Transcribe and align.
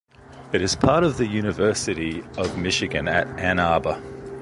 It 0.51 0.63
is 0.63 0.75
part 0.75 1.03
of 1.03 1.17
the 1.17 1.27
University 1.27 2.23
of 2.35 2.57
Michigan 2.57 3.07
at 3.07 3.27
Ann 3.39 3.59
Arbor. 3.59 4.01